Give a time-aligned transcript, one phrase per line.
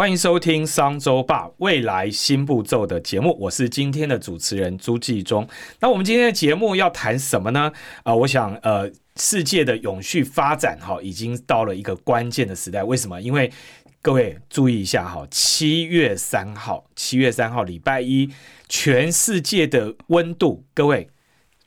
[0.00, 5.46] 欢迎收听商周吧未来新步骤的节目，我是今天的主持人朱继忠。
[5.78, 7.70] 那我们今天的节目要谈什么呢？
[8.02, 12.82] 啊，我想，呃，世界的永续发展哈，已经到了一个关键的时代。
[12.82, 13.20] 为什么？
[13.20, 13.52] 因为
[14.00, 18.30] 各位注意一下哈，七月三号，七月三号礼拜一，
[18.70, 21.10] 全世界的温度，各位。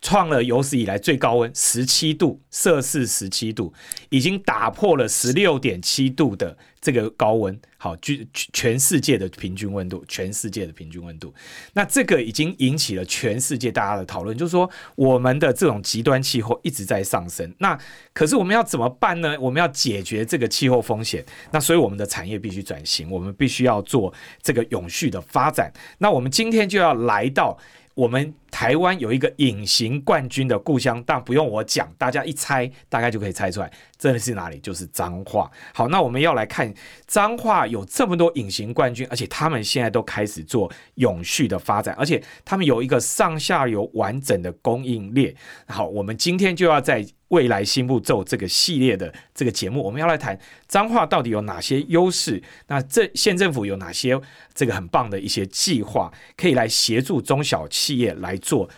[0.03, 3.73] 创了有史以来最高温十七度摄氏，十七度
[4.09, 7.57] 已经打破了十六点七度的这个高温。
[7.77, 11.33] 好，全全世界的平均温度，全世界的平均温度，
[11.73, 17.53] 那这个已经引起了全世界大家的讨论，就是说我们的这种极端气候一直在上升。
[17.59, 17.77] 那
[18.13, 19.37] 可是我们要怎么办呢？
[19.39, 25.71] 我们要解决这个气候风险，那所以我们的产业必须转型，我们必须要做这个永续的发展。
[25.99, 27.57] 那我们今天就要来到。
[27.95, 34.59] 我们台湾有一个隐形冠军的故乡，但不用我讲，大家一猜大概就可以猜出来，这里是哪里？
[34.59, 35.49] 就是彰化。
[35.73, 36.73] 好，那我们要来看
[37.05, 45.35] 彰化有这么多隐形冠军，而且他们现在都开始做永续的发展，而且他们有一个上下游完整的供应链。
[45.67, 47.05] 好，我们今天就要在。
[47.33, 52.39] 未来新步骤这个系列的这个节目，我们要来谈彰化到底有哪些优势？
[52.67, 54.19] 那这县政府有哪些
[54.53, 58.69] 这个很棒的一些计划，可以来协助中小企业来做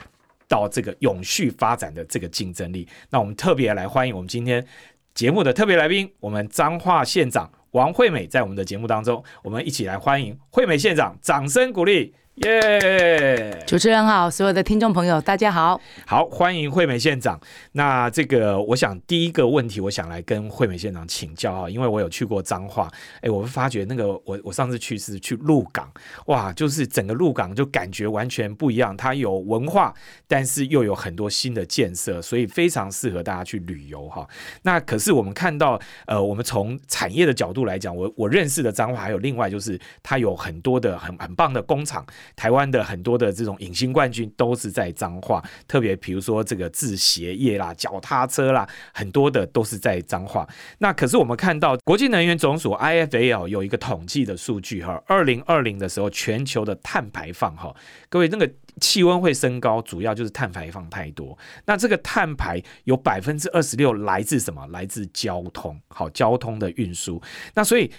[0.47, 2.87] 到这个永续发展的这个竞争力？
[3.09, 4.65] 那我们特别来欢迎我们今天
[5.13, 12.13] 节目的特别来宾，我们彰化县长王惠美在我们的节目当中，我们一起来欢迎惠美县长，掌声鼓励。
[12.35, 13.63] 耶！
[13.65, 17.39] 主持人好，所有的听众朋友大家好，好欢迎惠美县长。
[17.71, 25.89] 那这个，我想第一个问题，我想来跟惠美县长请教啊，因为我有去过彰化，哎，我会发觉那个我我上次去是去鹿港，
[26.25, 29.93] 哇，就是整个鹿港就感觉完全不一样，它有文化，
[30.27, 34.27] 但是又有很多新的建设，所以非常适合大家去旅游哈。
[34.63, 42.05] 那可是我们看到，呃，我们从产业的角度来讲，我我认识的彰化还有另外就是它有很多的很很棒的工厂。
[42.35, 50.47] 台湾的很多的这种隐形冠军都是在彰化，特别比如说这个制鞋业啦、脚踏车啦，很多的都是在彰化。
[50.79, 57.75] 那可是我们看到国际能源总署 （I F L） 有一个统计的数据哈，二零二零的时候全球的碳排放哈，
[58.09, 58.49] 各位那个。
[58.81, 61.37] 气温会升高，主要就是碳排放太多。
[61.65, 64.65] 那这个碳排有百分之二十六来自什么？
[64.67, 67.21] 来自交通，好，交通的运输。
[67.53, 67.89] 那所以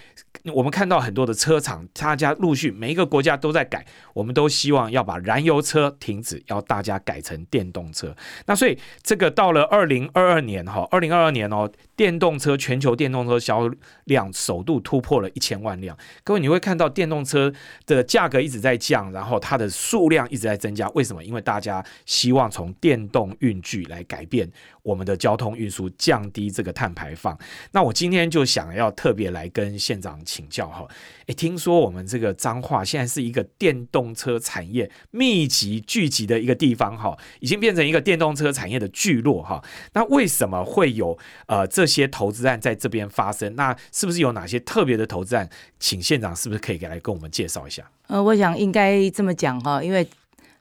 [0.53, 8.15] 我们看到很多的车厂，大家陆续每一个国家都在改，我们都希望要把燃油车停止，要大家改成电动车。
[8.45, 13.69] 那所以这个到了二零二二年哈，二零二二年哦，电动车全球电动车销
[14.05, 15.97] 量首度突破了一千万辆。
[16.23, 17.51] 各位你会看到电动车
[17.85, 20.77] 的价格一直在降，然后它的数量一直在增。
[20.77, 21.23] 加为什么？
[21.23, 24.47] 因为大家希望从电动运具来改变
[24.83, 27.35] 我们的交通运输，降低这个碳排放。
[27.71, 30.87] 那我今天就想要特别来跟县长请教哈。
[31.25, 39.59] 诶，听说我们这个彰化现在是一个电动车产业密集聚集的一个地方哈，已经变成一个电动车产业的聚落哈。
[39.93, 43.55] 那为什么会有呃这些投资案在这边发生？
[43.55, 45.49] 那是不是有哪些特别的投资案？
[45.79, 47.89] 请县长是不是可以给来跟我们介绍一下？
[48.07, 50.07] 呃，我想应该这么讲哈，因为。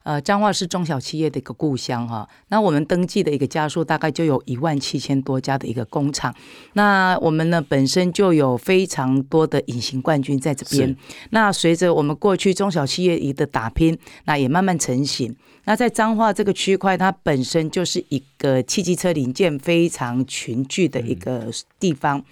[0.06, 2.28] 呃，彰化是中小企业的一个故乡哈。
[2.46, 6.32] 那我们登记的一个家数大概就有一万七千多家的一个工厂。
[6.74, 10.96] 那我们呢本身就有非常多的隐形冠军在这边。
[11.30, 15.34] 那随着我们过去中小企业一的打拼，那也慢慢成型。
[15.64, 21.50] 那在彰化这个区块，它本身就是一个汽机车零件非常群聚的一个
[21.80, 22.24] 地方。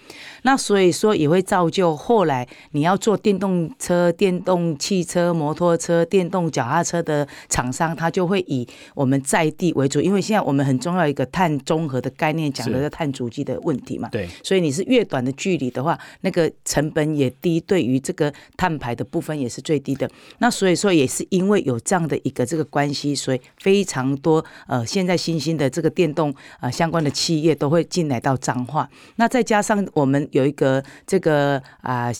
[0.43, 7.64] 那所以说也会造就后来你要做电动车、电动汽车、摩托车、电动脚踏车的厂。
[7.65, 14.07] 厂商他就会以我们在地为主，因为现在我们很重要一个碳中和的概念，讲的是碳足迹的问题嘛。
[14.09, 20.07] 对，所以你是越短的距离的话，那个成本也低，对于这个碳排的部分也是最低的。
[20.37, 28.87] 那所以说也是因为有这样的一个这个关系，所以非常多呃现在新兴的这个电动呃相关的企业都会进来到彰化。
[29.15, 32.11] 那再加上我们有一个这个啊，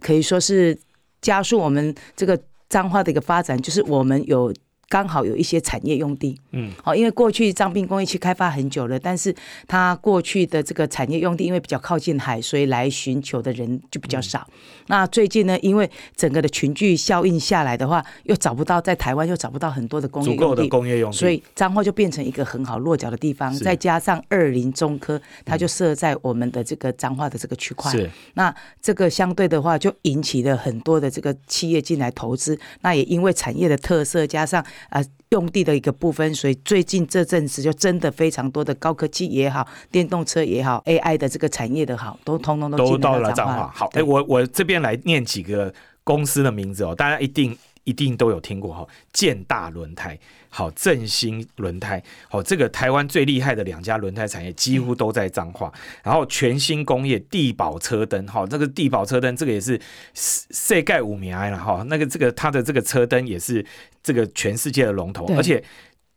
[0.00, 0.78] 可以说是
[1.20, 4.52] 加速我们这个彰化的一个发展，就是我们有。
[4.94, 9.34] 刚好有一些产业用地，嗯，好，因为过去彰滨工业区开发很久了，但是
[9.66, 14.48] 它过去的这个产业用地因为比较靠近海，所以来寻求的人就比较少。
[14.86, 23.52] 那最近呢，因为整个的群聚效应下来的话，又找不到在台湾又找不到很多的工业足够的用地，工业用地，所以彰化就变成一个很好落脚的地方。
[23.52, 27.90] 再加上二林中科，它就设在我们的这个彰化的这个区块。
[27.90, 32.56] 是那这个相对的话，就引起了很多的这个企业进来投资。
[32.82, 43.72] 那也因为产业的特色，加上啊、呃用地的一个部分，所以最近这阵子就真的非常多的高科技也好，电动车也好，AI 的这个产业的好，都通通都都到了彰来彰化。
[43.74, 55.72] 好，哎、对我我这边来念几个公司的名字哦，大家一定一定都有听过哈，建大轮胎，好，振兴轮胎，好，这个台湾最厉害的两家轮胎产业几乎都在彰化，
[56.02, 59.80] 然后全新工业地保车灯，哈，这个地保车灯这个也是
[60.14, 63.64] 世世界五名了哈，那个这个它的这个车灯也是
[64.02, 65.62] 这个全世界的龙头，而且。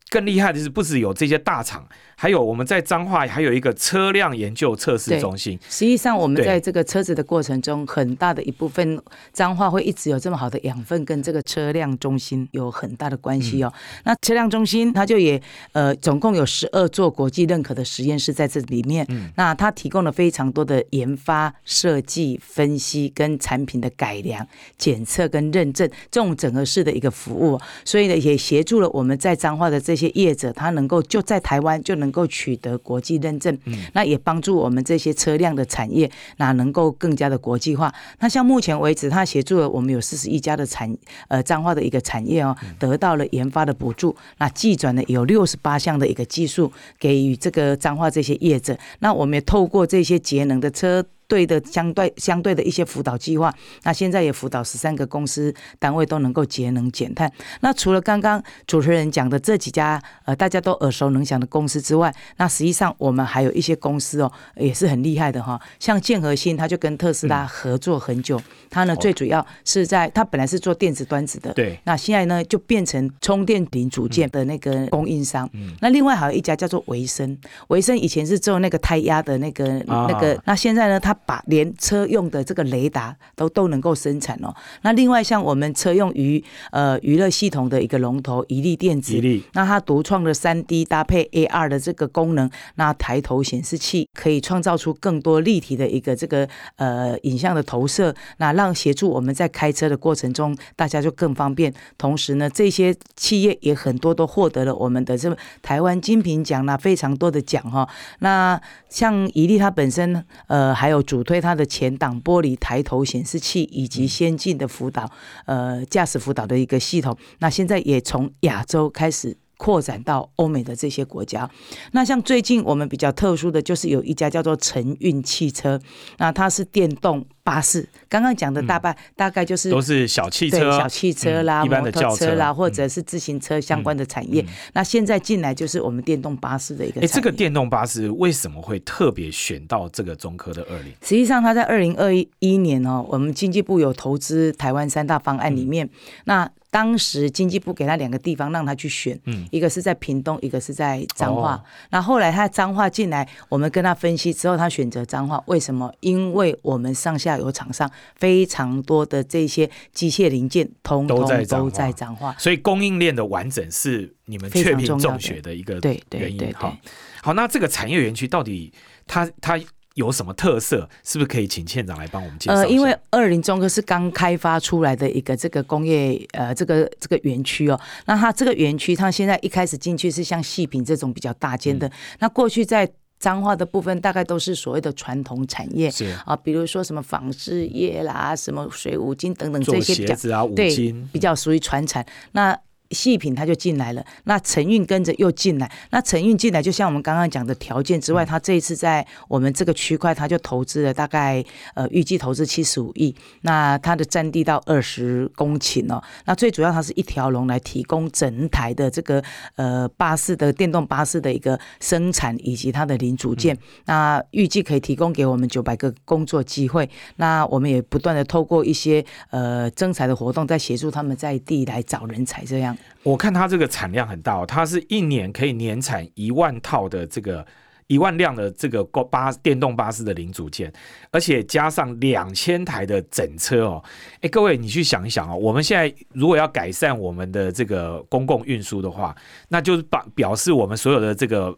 [0.10, 1.86] 更厉害的是，不只有这些大厂，
[2.20, 9.00] 还有我们在彰化还有一个车辆研究测试中心，实际上，我们在这个车子的过程中，很大的一部分
[9.32, 13.72] 彰化会一直有这么好的养分，跟这个车辆中心有很大的关系哦。
[13.72, 14.02] 嗯。
[14.06, 15.40] 那车辆中心它就也
[15.74, 19.06] 呃，总共有十二座国际认可的实验室在这里面。
[19.10, 19.30] 嗯。
[19.36, 24.44] 那它提供了非常多的研发、设计、分析跟产品的改良、
[24.76, 33.58] 检测跟认证这种整合式的一个服务哦，所以呢，也协助了我们在彰化的这些业者，他能够就在台湾就能够取得国际认证。
[33.94, 37.94] 那也帮助我们这些车辆的产业，那能够更加的国际化。
[38.20, 40.96] 那像目前为止，它协助了我们有四十一家的产
[41.28, 44.16] 呃彰化的一个产业哦，得到了研发的补助。
[44.38, 48.78] 那技转呢有六十八项的一个技术给予这个彰化这些业者。
[49.00, 51.06] 那我们也透过这些节能的车。
[51.28, 53.54] 对的，相对相对的一些辅导计划，
[53.84, 57.32] 那现在也辅导十三个公司单位都能够节能减碳。
[57.62, 75.50] 那除了刚刚主持人讲的这几家呃大家都耳熟能详的公司之外，那实际上我们还有一些公司哦也是很厉害的哈，像建和新，他就跟特斯拉合作很久，它呢哦最主要是在他本来是做电子端子的，对，那现在呢就变成充电零组件的那个供应商。
[75.54, 77.38] 嗯那另外还有一家叫做维生，
[77.68, 84.54] 维生以前是做那个胎压的那个、啊那个，那现在呢，它把连车用的这个雷达都都能够生产哦。
[84.82, 89.20] 那另外像我们车用娱呃娱乐系统的一个龙头宜力电子
[89.54, 101.74] 那它独创的三 D 搭配 AR 的这个功能，那抬头显示器可以创造出更多立体的一个这个呃影像的投射，那让协助我们在开车的过程中，大家就更方便。
[101.98, 107.88] 同时呢，这些企业也很多都获得了我们的这台湾金品奖啦，非常多的奖哈。
[108.20, 108.60] 那
[108.90, 115.10] 像宜力它本身呃还有主推它的前挡玻璃抬头显示器以及先进的辅导
[115.46, 119.38] 呃驾驶辅导的一个系统，那现在也从亚洲开始。
[119.58, 121.50] 扩展到欧美的这些国家，
[121.92, 125.80] 那像最近我们比较特殊的就是有一家叫做晨运汽车，
[126.18, 127.88] 那它是电动巴士。
[128.08, 134.46] 刚刚讲的大概、大概就是都是小汽对车、小汽车啦、嗯一般摩的轿车托车啦，或嗯者是自行车相关的产业。
[134.74, 137.08] 那现在进来就是我们电动巴士的一个哎。
[137.08, 140.94] 这个电动巴士为什么会特别选到这个中科的二零？
[141.02, 145.90] 实际上，它在二零二一年哦，我们经济部有投资台湾三大方案里面，
[146.26, 151.56] 那当时经济部给他两个地方让他去选，嗯一个是在屏东，一个是在彰化。
[151.56, 155.92] 哦那后来他彰化进来，我们跟他分析之后，他选择彰化，为什么？
[156.02, 162.36] 因为我们上下游厂商非常多的这些机械零件，通通都在彰化。
[162.38, 166.38] 所以供应链的完整是你们确评重要的中学的一个对对原因。
[166.38, 166.78] 对对好，
[167.24, 168.72] 好，那这个产业园区到底
[169.08, 169.60] 它它
[169.98, 170.88] 有什么特色？
[171.04, 172.56] 是不是可以请县长来帮我们介绍？
[172.56, 182.88] 呃，因为二林中科是刚开发出来的一个这个工业呃这个这个园区哦，那它这个园区它现在一开始进去是像细品这种比较大间嗯的，那过去在
[183.20, 185.90] 彰化的部分大概都是所谓的传统产业。
[185.90, 192.06] 是啊，比如说什么纺织业啦、什么水五金等等做这些比较鞋子啊、五对金，比较属于传产。
[192.34, 192.56] 那
[192.92, 195.72] 细品他就进来了，那承运跟着又进来。
[195.92, 206.02] 那承运进来，就像我们刚刚讲的条件之外，他这一次在我们这个区块，他就投资了大概呃预计投资七十五亿，那它的占地到二十公顷哦。
[206.26, 209.24] 那最主要它是一条龙来提供整台的这个
[209.56, 213.58] 呃巴士的电动巴士的一个生产以及它的零组件。
[213.86, 216.90] 那预计可以提供给我们九百个工作机会。
[217.18, 222.77] 那我们也不断的透过一些呃征才的活动，在协助他们在地来找人才，这样。
[223.04, 227.46] 我看它这个产量很大哦，它是一年可以年产一万套的这个
[227.88, 230.72] 一万辆的这个巴电动巴士的零组件，
[231.10, 233.82] 而且加上两千台的整车哦。
[234.20, 239.16] 哎，各位你去想一想哦，我们现在如果要改善我们的这个公共运输的话，
[239.48, 241.58] 那就是把表示我们所有的这个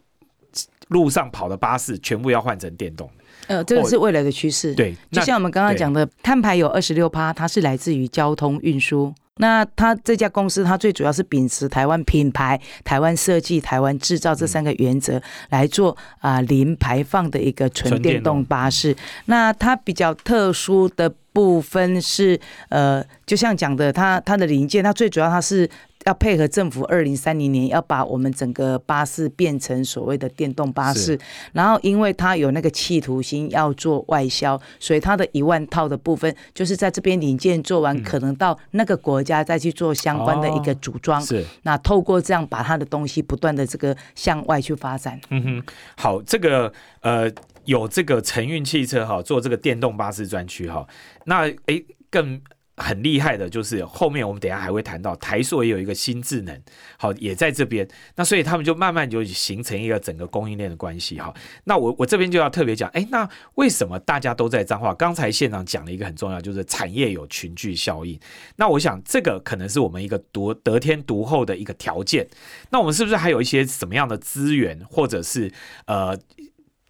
[0.90, 3.10] 路上跑的巴士全部要换成电动。
[3.48, 4.76] 呃，这个是未来的趋势。
[4.76, 9.12] 对，就像我们刚刚讲的，碳排有二十六趴，它是来自于交通运输。
[9.40, 18.96] 那它这家公司，它最主要是秉持台湾品牌、台湾设计、台湾制造这三个原则来做啊零排放的一个纯电动巴士。
[19.26, 25.70] 那它比较特殊的部分是，呃，就像讲的，它它的零件，它最主要它是。
[26.06, 31.20] 要配合政府二零三零年要把我们整个巴士变成所谓的电动巴士，
[31.52, 41.22] 然后因为它有那个企图心要做外销，所以它的一万套的部分就是在这边零件做完，可能到那个国家再去做相关的一个组装。
[41.22, 45.20] 是，那透过这样把它的东西不断的这个向外去发展。
[45.30, 45.64] 嗯哼，
[45.98, 47.30] 好，这个呃
[47.66, 50.88] 有这个承运汽车哈做这个电动巴士专区哈，
[51.26, 52.42] 那哎更。
[52.80, 56.62] 很厉害的，就是后面我们等下还会谈到台塑也有一个新智能，
[56.98, 61.34] 好也在这边，那所以他们就慢慢就形成一个整个供应链的关系哈。
[61.66, 64.94] 那我我这边就要特别讲，哎，那为什么大家都在脏话？
[64.96, 68.20] 刚才现场讲了一个很重要，就是产业有群聚效应。
[68.56, 72.28] 那我想这个可能是我们一个独得天独厚的一个条件。
[72.72, 75.52] 那我们是不是还有一些什么样的资源，或者是
[75.86, 76.18] 呃？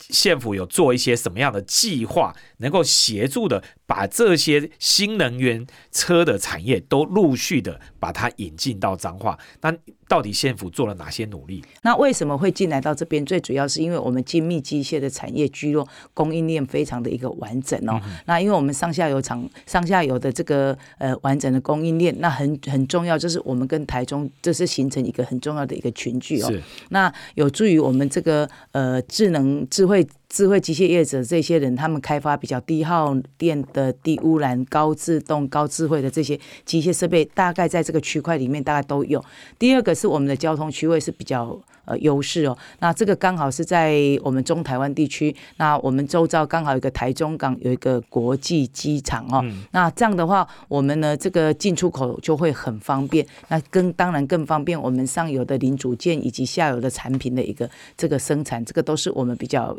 [0.10, 9.38] 县府有做一些什么样的计划，能够协助的把这些新能源车的产业都陆续的把它引进到彰化？
[9.62, 9.76] 那
[10.08, 11.64] 到底县府做了哪些努力？
[11.84, 13.24] 那为什么会进来到这边？
[13.26, 18.02] 最主要是因为我们精密机械的产业聚落供应链非常的一个完整哦。
[18.26, 26.52] 那因为我们上下游厂、上下游的这个呃完整的供应链，那很很重要，就是我们跟台中这是形成一个很重要的一个群聚哦。
[26.90, 30.08] 那有助于我们这个呃智能智慧。
[30.30, 39.24] 智慧机械业者这些人，他们开发比较低耗电的、低污染、高自动、高智慧的这些机械设备，大概在这个区块里面大概都有。
[39.58, 41.60] 第二个是我们的交通区位是比较。
[41.90, 57.68] 呃，优势哦，那这个刚好是在我们中台湾地区，那我们周遭刚好有个台中港，有一个国际机场哦，那这样的话，我们呢这个进出口就会很方便，那更当然更方便我们上游的零组件以及下游的产品的一个
[57.98, 59.76] 这个生产，这个都是我们比较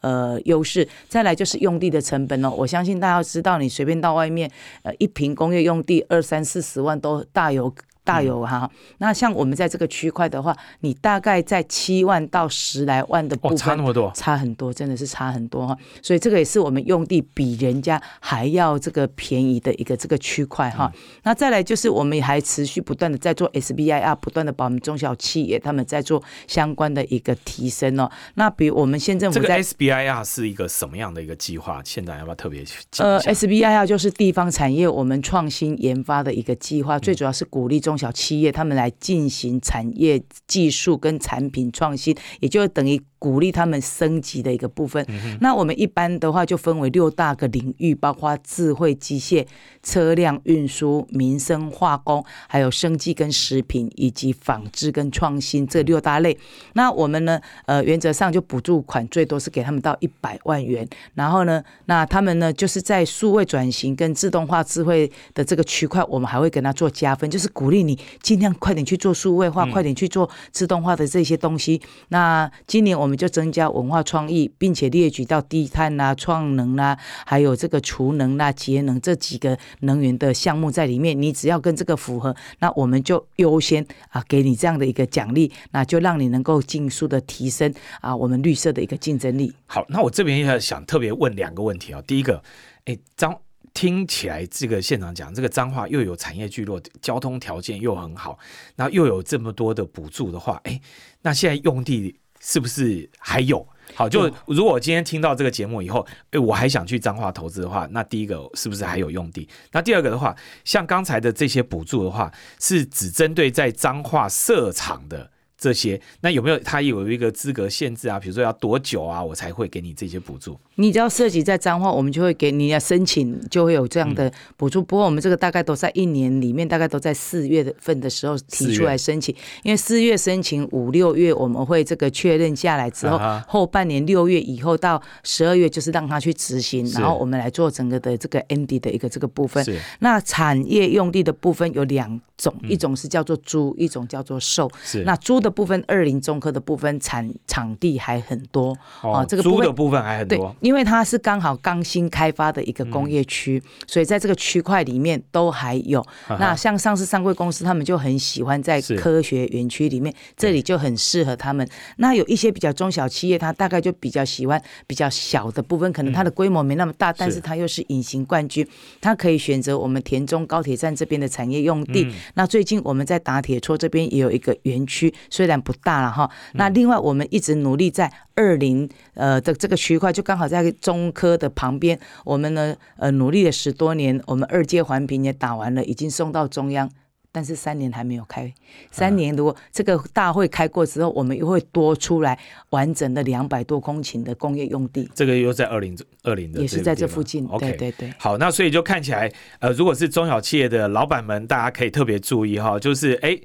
[0.00, 0.88] 呃优势。
[1.10, 4.50] 再来就是用地的成本哦，我相信大家知道，你随便到外面，
[4.82, 7.70] 呃，一平工业用地二三四十万都大有。
[8.10, 15.76] 大有哈，那像我们在这个区块的话，你大概在七万到十来万的部分，差那么多，差很多，真的是差很多哈。
[16.02, 20.92] 所以这个也是我们用地比人家还要这个便宜的一个这个区块哈。
[21.22, 28.10] 那再来就是我们还持续不断的在做 SBI 啊，不断的把我们中小企业他们在做相关的一个提升哦。
[28.34, 31.80] 那比如我们县政府在 SBI 啊是一个什么样的一个计划？
[31.84, 32.64] 现在要不要特别
[32.98, 37.99] 呃，SBI 啊就是地方产业我们创新研发的一个计划，最主要是鼓励中。
[38.00, 43.00] 小企业他们来进行产业技术跟产品创新，也就等于。
[43.20, 45.06] 鼓励他们升级的一个部分。
[45.42, 49.46] 那我们一般的话就分为六大个领域，包括智慧机械、
[49.82, 56.38] 车辆运输、民生化工，还有生技跟食品，以及纺织跟创新这六大类。
[56.72, 60.88] 那我们呢，呃，原则上就补助款最多是给他们到一百万元。
[61.12, 71.80] 然后呢，那他们呢，就是在数位转型跟自动化智慧的这个区块，我们还会给他做加分，就是鼓励你尽量快点去做数位化，快点去做自动化的这些东西。
[72.08, 73.20] 那今年我们。
[73.20, 81.20] 就增加文化创意，并且列举到低碳啦、创能啦，还有这个储能啦、节能这几个能源的项目在里面。
[81.20, 87.70] 你只要跟这个符合，那我们就优先啊给你这样的一个奖励，那就让你能够尽速的提升
[88.00, 89.52] 啊我们绿色的一个竞争力。
[89.66, 92.00] 好，那我这边要想特别问两个问题啊。
[92.06, 92.42] 第一个，
[92.86, 93.38] 哎，张
[93.74, 98.38] 听起来这个现场讲这个彰化又有产业聚落，交通条件又很好，
[98.76, 100.80] 然后又有这么多的补助的话，哎，
[101.22, 102.16] 那现在用地。
[102.42, 104.08] 是不是还有好？
[104.08, 109.46] 就如果我今天听到这个节目以后，哎，我还想去彰化投资的话，那第一个是不是还有用地？
[109.72, 110.34] 那第二个的话，
[110.64, 115.30] 像刚才的这些补助的话，是只针对在彰化设厂的。
[115.60, 118.18] 这些那有没有他有一个资格限制啊？
[118.18, 120.58] 比如说要多久啊，我才会给你这些补助？
[120.76, 124.82] 你只要涉及在彰化，我们就会给你要申请，就会有这样的补助。
[124.82, 139.62] 不过我们这个大概都在一年里面，大概都在四月份的时候提出来申请，因为四月申请，五六月我们会这个确认下来之后，后半年六月以后到十二月就是让他去执行，然后我们来做整个的这个 ND 的一个这个部分。
[139.98, 144.70] 那产业用地的部分有两种，一种是叫做租，一种叫做售。
[144.82, 156.04] 是那租的部分，二零中科的部分产场地还很多哦，这个租的部分还很多，，因为它是刚好刚新开发的一个工业区，所以在这个区块里面都还有。
[156.38, 161.66] 那像上市上柜公司，他们就很喜欢在科学园区里面，这里就很适合他们。
[161.96, 168.66] 那有一些比较中小企业，它大概就比较喜欢比较小的部分，可能它的规模没那么大，但是它又是隐形冠军，
[169.00, 172.06] 它可以选择我们田中高铁站这边的产业用地。
[172.34, 176.30] 那最近我们在打铁戳这边也有一个园区，虽然不大了哈。
[176.52, 186.90] 那另外我们一直努力在二零呃的这个区块，就刚好在中科的旁边，我们呢呃努力了十多年，我们二阶环评也打完了，已经送到中央。
[187.32, 188.52] 但是三年还没有开，
[188.90, 192.38] 三年如果这个大会开过之后，我们又会多出来
[192.70, 197.46] 完整的两百多公顷的工业用地，这个又在二零二零的也是在这附近。
[197.46, 198.14] OK，对对对。
[198.18, 203.40] 好，那所以就看起来，呃，如果是中小企业的老板们，大家可以特别注意哈，就是哎。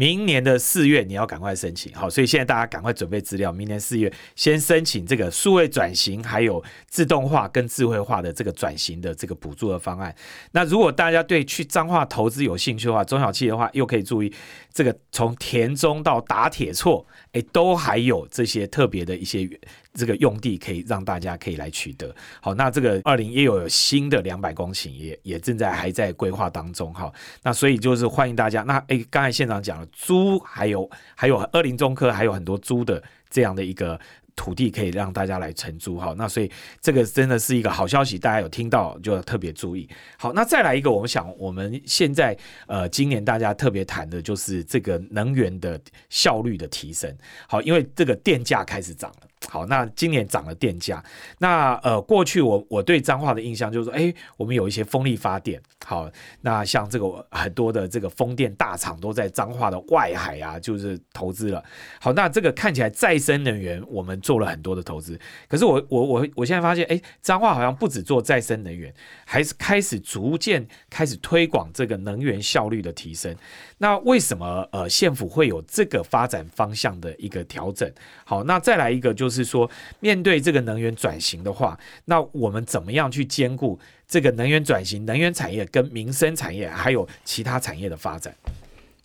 [0.00, 10.14] 明年的四月你要赶快申请，好，所以现在大家赶快准备资料，明年四月先申请这个数位转型，还有自动化跟智慧化的这个转型的这个补助的方案。
[10.52, 14.32] 那如果大家对去彰化投资有兴趣的话，中小企业的话又可以注意
[14.72, 19.48] 这个从田中到打铁错，哎，都还有这些特别的一些
[19.92, 22.14] 这个用地可以让大家可以来取得。
[22.40, 27.12] 好，那这个二零也有新的两百公顷也也正在还在规划当中哈。
[27.42, 28.62] 那所以就是欢迎大家。
[28.62, 34.00] 那哎，刚才现场讲了租，还有还有二零中科还有很多租的这样的一个。
[34.40, 39.86] 土地可以让大家来承租哈，那所以这个真的是一个好消息，大家有听到就要特别注意。
[40.16, 42.34] 好，那再来一个，我们想我们现在
[42.66, 45.78] 呃今年大家特别谈的就是这个能源的
[46.08, 47.14] 效率的提升。
[47.46, 49.29] 好，因为这个电价开始涨了。
[49.48, 51.02] 好，那今年涨了电价，
[51.38, 56.08] 那呃，过去我我对彰化的印象就是说，哎，我们有一些风力发电，好，
[56.42, 61.64] 那像这个很多的这个风电大厂都在彰化的外海啊，就是投资了。
[61.98, 65.18] 好，那这个看起来再生能源我们做了很多的投资，
[65.48, 68.92] 可是我我我我现在发现，哎，彰化好像不止做再生能源，
[69.24, 73.34] 还是开始逐渐开始推广这个能源效率的提升。
[73.78, 77.90] 那为什么呃县府会有这个发展方向的一个调整？
[78.24, 79.70] 好，那再来一个就是说，
[80.00, 88.34] 面对这个能源转型的话，那我们怎么样去兼顾这个能源转型、能源产业跟民生产业还有其他产业的发展？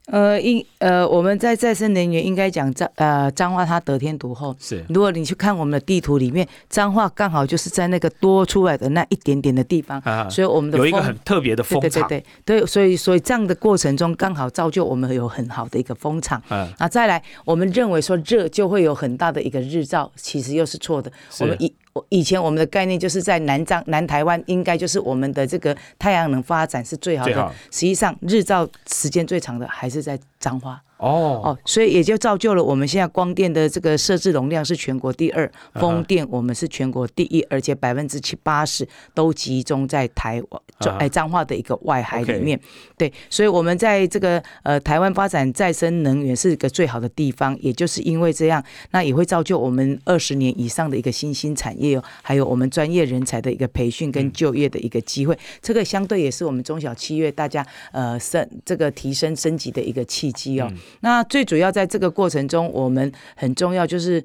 [0.08, 4.56] 呃，应呃，我们在再生能源应该讲彰呃彰化它得天独厚。
[4.60, 16.42] 是如果你去看我们的地图里面，彰化刚好就是在那个多出来的那一点点的地方，啊，所以我们的有一个很特别的风场，对对对对，所以所以这样的过程中，刚好造就我们有很好的一个风场。
[16.50, 21.12] 嗯，那再来，我们认为说热就会有很大的一个日照，其实又是错的。
[21.40, 27.36] 我们以我以前我们的概念就是在南漳南台湾，应该就是我们的这个太阳能发展是最好的。
[27.36, 42.60] 好实际上，日照时间最长的还是在彰化哦，哦，所以也就造就了我们现在光电的这个设置容量是全国第二，嗯风电我们是全国第一，而且百分之七八十都集中在台湾哎彰化的一个外海里面。
[42.98, 55.38] 对，所以我们在这个呃台湾发展再生能源是一个最好的地方，也就是因为这样，那也会造就我们二十年以上的一个新兴产业哦，还有我们专业人才的一个培训跟就业的一个机会。
[55.62, 60.68] 这个相对也是我们中小企业大家呃升这个提升升级的一个契机哦。
[61.02, 64.24] 那最主要在这个过程中，我们很重要就是，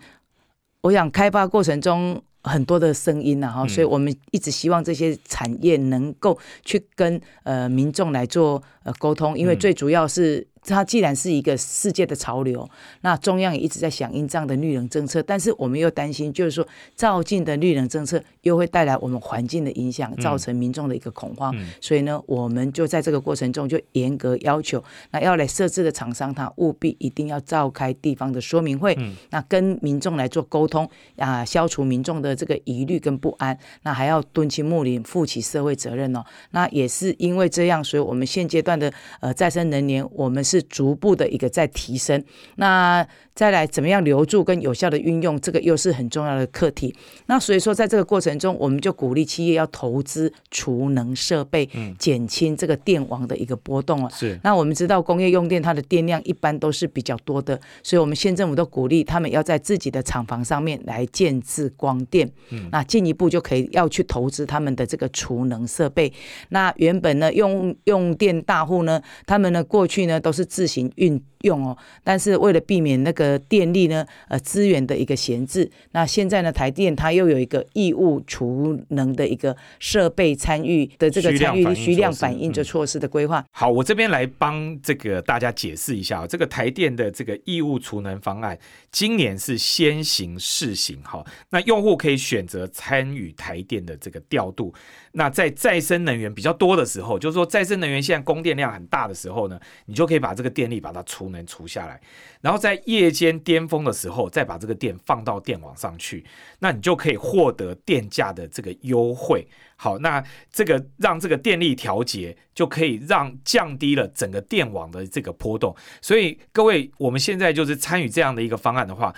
[0.83, 2.23] 我想开发过程中。
[2.43, 12.69] 很多的声音呐、哈，所以我们一直希望这些产业能够去跟呃民众来做呃沟通，因为最主要是它既然是一个世界的潮流，
[13.01, 28.97] 那中央也一直在响应这样的绿能政策，但是我们又担心，就是说照进的绿能政策又会带来我们环境的影响，造成民众的一个恐慌，所以呢，我们就在这个过程中就严格要求，那要来设置的厂商，他务必一定要召开地方的说明会，
[29.31, 36.25] 那跟民众来做沟通啊，消除民众的这个疑虑跟不安，那还要敦亲睦邻，负起社会责任哦。
[36.51, 42.25] 那也是因为这样，所以我们现阶段的呃再生能源，我们是逐步的一个在提升。
[42.57, 43.07] 那
[43.41, 46.95] 再来怎么样留住跟有效的运用，这个又是很重要的课题。
[47.25, 51.67] 那所以说，在这个过程中，我们就鼓励企业要投资储能设备，
[51.99, 54.11] 减轻这个电网的一个波动了。
[54.11, 62.31] 是那我们知道工业用电它的电量一般都是比较多的，所以我们县政府都鼓励他们要在自己的厂房上面来建置光电。
[62.51, 66.13] 嗯，那进一步就可以要去投资他们的这个储能设备。
[66.51, 71.75] 那原本呢用用电大户呢，他们呢过去呢都是自行运用哦。
[72.05, 83.45] 但是为了避免那个电力呢，呃，资源的一个闲置，那现在呢，台电它又有一个义务储能的一个设备参与的这个参与需量反应的措施的规划。
[83.51, 88.59] 好，我这边来帮这个大家解释一下，这个台电的这个义务储能方案，
[88.91, 94.73] 今年是先行试行哈，那用户可以选择参与台电的这个调度。
[95.13, 102.01] 那在再生能源比较多的时候，就是说再生能源现在供电量很大的时候呢，你就可以把这个电力把它储能储下来，
[102.41, 106.25] 然后在夜间巅峰的时候再把这个电放到电网上去，
[106.61, 109.47] 那你就可以获得电价的这个优惠。
[109.75, 115.75] 好，那这个让这个电力调节就可以让降低了整个电网的这个波动。
[116.01, 119.15] 所以各位，我们现在就是参与这样的一个方案的话，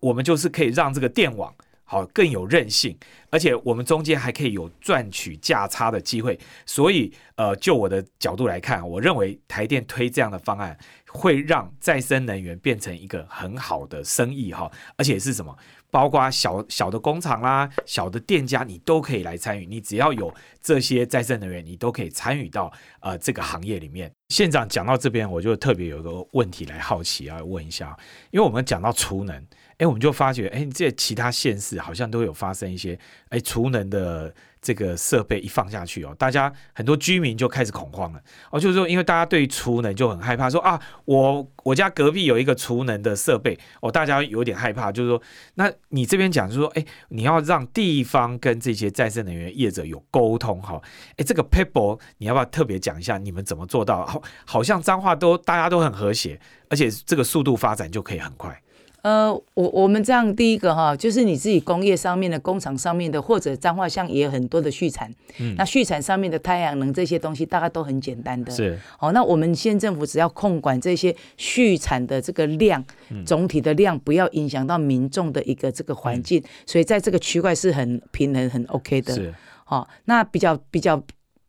[0.00, 1.52] 我们就是可以让这个电网。
[1.86, 2.96] 好，更有韧性，
[3.30, 6.38] 而且我们中间还可以有赚取价差的机会。
[6.64, 10.76] 所以，呃，就我的角度来看，我认为台电推这样的方案，
[11.08, 14.70] 会让再生能源变成一个很好的生意哈。
[14.96, 15.54] 而且是什么？
[15.90, 19.64] 包括小小的工厂啦、小的店家，你都可以来参与。
[19.66, 24.10] 你只要有这些再生能源，你都可以参与到呃这个行业里面。
[24.30, 27.96] 县长讲到这边，我就特别有一个问题来好奇要问一下，
[28.30, 29.46] 因为我们讲到储能。
[29.78, 34.32] 哎，我们就发觉，哎，这其他县市好像都有发生一些，哎，储能的
[34.62, 45.20] 这个设备一放下去哦，大家很多居民就开始恐慌了哦，就是说，因为大家对储能就很害怕，说啊，我我家隔壁有一个储能的设备哦，大家有点害怕，就是说，
[45.54, 50.80] 那你这边讲就是说，哎，你要让地方跟这些再生能源业者有沟通哈，
[51.16, 54.06] 哎，这个 paper 你要不要特别讲一下，你们怎么做到？
[54.06, 58.58] 好，好像脏话都大家都很和谐，而且这个速度发展就可以很快。
[59.04, 72.82] 呃，我我们这样第一个哈，就是你自己工业上面的工厂上面的，或者彰化像也有很多的续产，嗯，那续产上面的太阳能这些东西，大概都很简单的，是，好，那我们县政府只要控管这些续产的这个量，
[73.26, 79.34] 总体的量不要影响到民众的一个这个环境，所以在这个区块是很平衡很 OK 的，是，
[79.66, 81.02] 好，那比较比较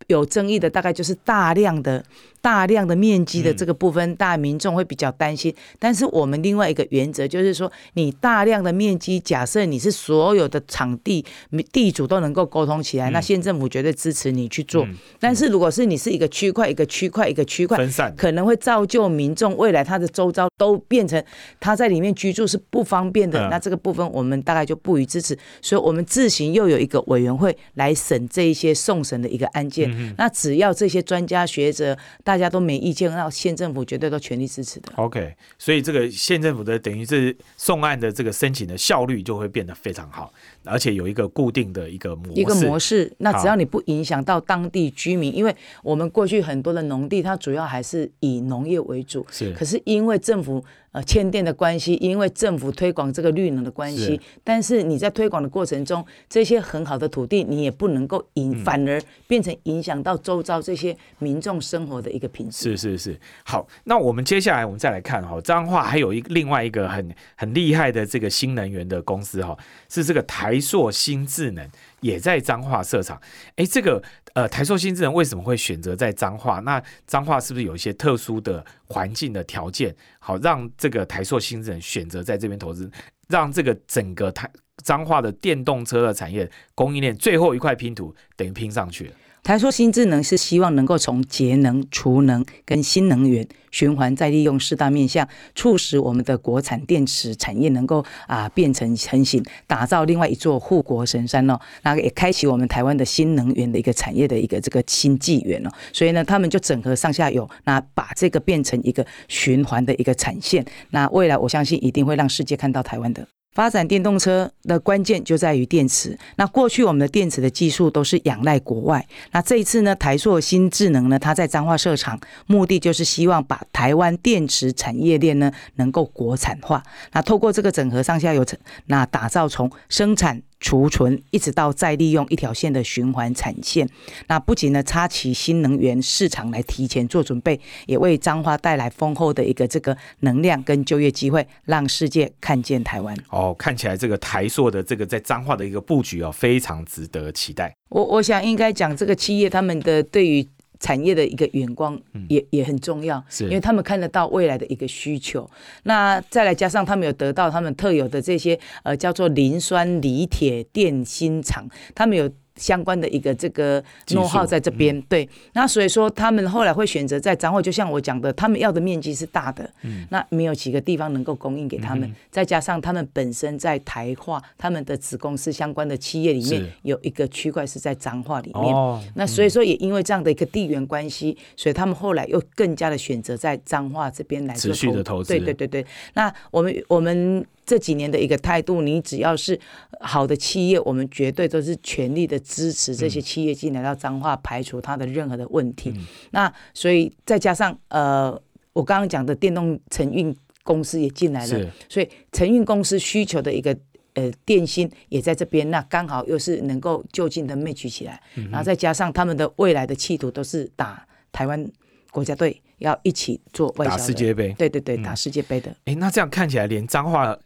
[0.07, 2.03] 有争议的大概就是大量的。
[2.45, 5.51] 大量的面积的这个部分，大民众会比较担心。
[5.79, 11.25] 但是我们另外一个原则就是说，你大量的面积，假设你是所有的场地
[11.73, 14.87] 地主都能够沟通起来，那县政府绝对支持你去做。
[15.19, 21.19] 但是如果是你是一个区块一个区块一个区块分散，可能会造就民众未来他的周遭都变成
[21.59, 23.49] 他在里面居住是不方便的。
[23.49, 25.35] 那这个部分我们大概就不予支持。
[25.63, 30.13] 所以我们自行又有一个委员会来审这一些送审的一个案件。
[30.15, 32.34] 那只要这些专家学者大。
[32.35, 34.91] 大家都没意见，那县政府绝对都全力支持的。
[34.97, 40.33] OK，所以这个县政府的等于是送案的这个申请的效率就会变得非常好，
[40.65, 43.11] 而且有一个固定的一个模一个模式。
[43.19, 49.25] 那只要你不影响到当地居民，因为我们过去很多的农地，它主要还是以农业为主。
[49.31, 50.63] 是，可是因为政府。
[50.95, 62.77] 呃，欠电的关系，因为政府推广这个绿能的关系，但是你在推广的过程中，这些很好的土地，你也不能够影，反而变成影响到周遭这些民众生活的一个品质。
[62.77, 69.57] 是是是，好，那我们接下来我们再来看哈，彰化还有一另外一个很很厉害的这个新能源的公司哈，
[69.89, 71.69] 是这个台台硕新智能。
[72.01, 73.19] 也在彰化设厂，
[73.55, 73.99] 哎，这个
[74.33, 76.59] 呃台硕新智能为什么会选择在彰化？
[76.59, 82.91] 那彰化是不是有一些特殊的环境的条件，好让这个台硕新智能选择在这边投资，
[83.27, 84.47] 让这个整个台
[84.83, 89.13] 彰化的电动车的产业供应链最后一块拼图等于拼上去了。
[89.45, 101.59] 台说新智能是希望能够从节能、储能跟新能源循环再利用四大面向，促使我们的国产电池产业能够啊变成成型，打造另外一座护国神山哦。
[101.83, 105.69] 那也开启我们台湾的新能源的一个产业的一个这个新纪元哦。
[105.93, 110.65] 所以呢，他们就整合上下游，那把这个变成一个循环的一个产线。
[110.89, 113.27] 那未来我相信一定会让世界看到台湾的。
[113.55, 116.15] 发展电动车的关键就在于电池。
[116.35, 119.03] 那过去我们的电池的技术都是仰赖国外。
[119.31, 126.83] 那这一次呢，台硕新智能呢，它在彰化设厂，目的就是希望把台湾电池产业链呢能够国产化。
[127.13, 128.45] 那透过这个整合上下游，
[128.85, 130.43] 那打造从生产。
[130.59, 133.87] 储存一直到再利用一条线的循环产线，
[134.27, 143.15] 那不仅呢插起新能源市场来提前做准备，也为彰化带来丰厚的一个这个能量跟就业机会，让世界看见台湾。
[143.29, 147.75] 哦，看起来这个台塑的这个在彰化的一个布局哦，非常值得期待。
[147.89, 150.47] 我我想应该讲这个企业他们的对于。
[150.79, 155.49] 产业的一个眼光也也很重要，因为他们看得到未来的一个需求。
[155.83, 164.21] 那再来加上他们有得到他们特有的这些呃叫做磷酸锂铁电芯厂，他们有相关的一个这个技术。
[164.21, 170.05] know how 在这边，对，那所以说他们后来会选择在彰化，就像我讲的，他们要的面积是大的，嗯。
[170.09, 185.29] 那没有几个地方能够供应给他们，再加上他们本身在台化，他们的子公司相关的企业里面有一个区块是在彰化里面，哦，那所以说也因为这样的一个地缘关系，所以他们后来又更加的选择在彰化这边来做持续地投资。
[185.29, 189.59] 对对对对，那我们我们这几年的一个态度，你只要是
[189.99, 195.91] 好的企业，我们绝对都是全力的支持这些企业进来到彰化，排除它的任何的问题。
[195.95, 198.39] 嗯那所以再加上呃，
[198.73, 203.75] 我刚刚讲的电动承运公司也进来了，所以承运公司需求的一个。
[204.17, 211.69] 呃，电芯也在这边，那刚好又是能够就近的 match 起来，嗯然后再加上他们的未来的企图都是打台湾
[212.11, 214.55] 国家队，要一起做外销打世界杯。
[214.57, 215.75] 对对对，嗯打世界杯的。
[215.83, 217.37] 哎，那这样看起来，连彰化，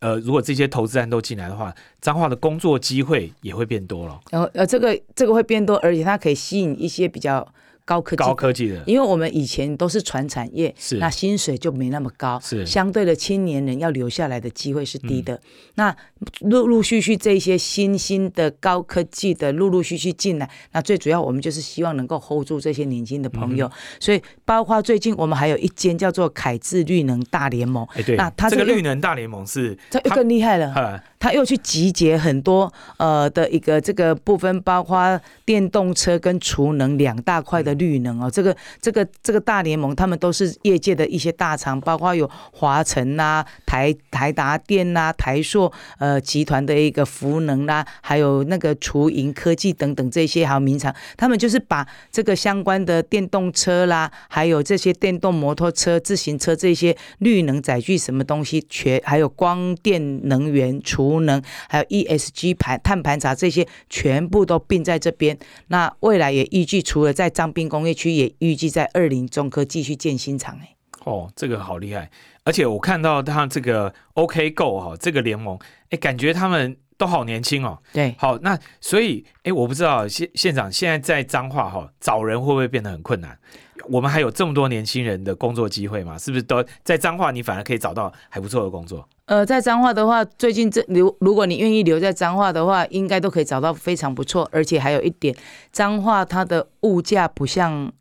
[0.00, 7.46] 呃，如果这些投资人都进来的话，彰化的工作机会也会变多了，然后呃，这个这个会变多，而且它可以吸引一些比较
[7.90, 8.24] 高科技的。
[8.24, 10.98] 高科技的，因为我们以前都是传产业，是。
[10.98, 12.64] 那薪水就没那么高，是。
[12.64, 15.24] 相对的青年人要留下来的机会是低嗯。
[15.24, 15.40] 的。
[15.74, 15.96] 那
[16.42, 31.02] 陆陆续续这些新兴的高科技的陆陆续续进来，那最主要我们就是希望能够 hold 住这些年轻的朋嗯友，所以包括最近我们还有一间叫做凯智绿能大联盟，哎，对，那它这个这个绿能大联盟是这更厉害了。
[31.20, 38.30] 他又去集结很多呃的一个这个部分，包括电动车跟储能两大块的绿能哦。
[38.30, 65.36] 这个这个这个大联盟，他们都是业界的一些大厂，包括有华晨呐、台台达电呐、台硕呃集团的一个福能啦、还有那个厨银科技等等这些，还有名厂，他们就是把这个相关的电动车啦，还有这些电动摩托车、自行车这些绿能载具什么东西，全还有光电能源、储能，还有 ESG 盘碳盘查这些，全部都并在这边。
[65.66, 70.56] 那未来也预计，除了在彰滨工业区，也预计在二林中科继续建新厂。
[70.62, 72.08] 哎，哦，这个好厉害！
[72.44, 75.58] 而且我看到他这个 OK Go 哈、这个联盟，
[75.90, 77.78] 哎，感觉他们都好年轻哦。
[77.92, 83.38] 对，好，那所以哎，我不知道县县长现在在彰化哈、找人会不会变得很困难？
[83.88, 86.18] 我们还有这么多年轻人的工作机会嘛？
[86.18, 87.30] 是不是都在彰化？
[87.30, 89.08] 你反而可以找到还不错的工作？
[89.26, 95.34] 呃，在彰化的话，最近这留，如果你愿意留在彰化的话，应该都可以找到非常不错，而且还有一点，
[95.72, 97.92] 彰化它的物价不像